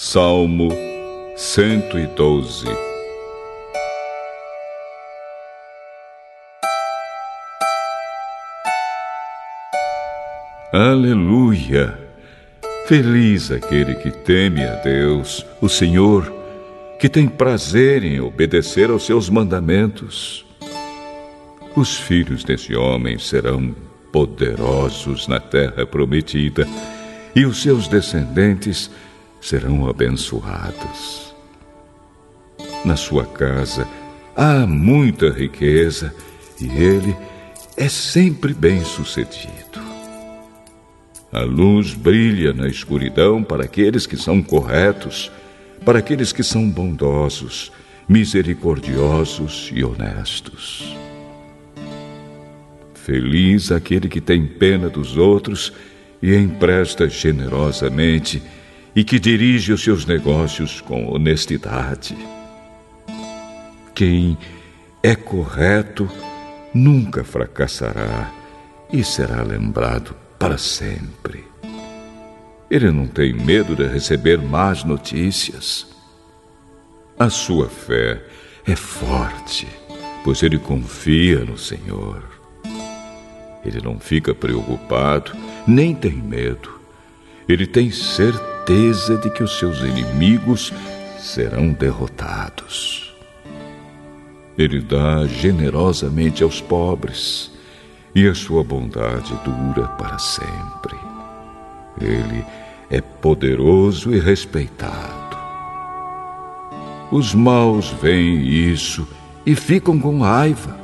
[0.00, 0.68] Salmo
[1.36, 2.64] 112
[10.72, 11.98] Aleluia!
[12.86, 16.32] Feliz aquele que teme a Deus, o Senhor,
[17.00, 20.46] que tem prazer em obedecer aos seus mandamentos.
[21.74, 23.74] Os filhos desse homem serão
[24.12, 26.68] poderosos na terra prometida,
[27.34, 29.07] e os seus descendentes serão
[29.88, 31.34] abençoados.
[32.84, 33.86] Na sua casa
[34.36, 36.14] há muita riqueza
[36.60, 37.16] e ele
[37.76, 39.78] é sempre bem-sucedido.
[41.30, 45.30] A luz brilha na escuridão para aqueles que são corretos,
[45.84, 47.70] para aqueles que são bondosos,
[48.08, 50.96] misericordiosos e honestos.
[52.94, 55.72] Feliz aquele que tem pena dos outros
[56.22, 58.42] e empresta generosamente
[58.94, 62.16] e que dirige os seus negócios com honestidade.
[63.94, 64.36] Quem
[65.02, 66.08] é correto
[66.72, 68.32] nunca fracassará
[68.92, 71.44] e será lembrado para sempre.
[72.70, 75.86] Ele não tem medo de receber más notícias.
[77.18, 78.22] A sua fé
[78.66, 79.66] é forte,
[80.22, 82.22] pois ele confia no Senhor.
[83.64, 85.32] Ele não fica preocupado,
[85.66, 86.78] nem tem medo.
[87.48, 90.74] Ele tem certeza certeza de que os seus inimigos
[91.18, 93.14] serão derrotados.
[94.58, 97.50] Ele dá generosamente aos pobres
[98.14, 100.98] e a sua bondade dura para sempre.
[101.98, 102.44] Ele
[102.90, 105.38] é poderoso e respeitado.
[107.10, 109.08] Os maus veem isso
[109.46, 110.78] e ficam com raiva,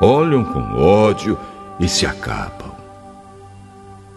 [0.00, 1.36] olham com ódio
[1.80, 2.79] e se acabam.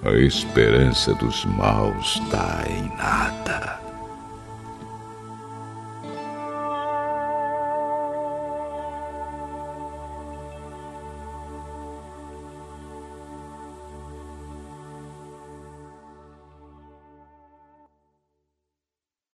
[0.05, 3.79] A esperança dos maus dá em nada.